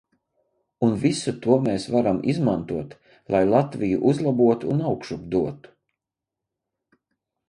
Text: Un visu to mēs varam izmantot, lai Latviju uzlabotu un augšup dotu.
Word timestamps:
Un 0.85 0.93
visu 1.01 1.33
to 1.45 1.57
mēs 1.65 1.83
varam 1.95 2.21
izmantot, 2.31 2.95
lai 3.35 3.41
Latviju 3.49 3.99
uzlabotu 4.13 4.71
un 4.77 4.81
augšup 4.93 5.29
dotu. 5.37 5.75